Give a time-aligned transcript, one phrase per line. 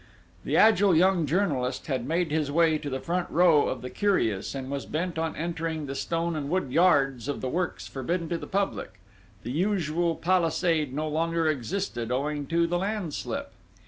[0.43, 4.55] The agile young journalist had made his way to the front row of the curious,
[4.55, 8.39] and was bent on entering the stone and wood yards of the works forbidden to
[8.39, 8.99] the public;
[9.43, 13.51] the usual palisade no longer existed owing to the landslip.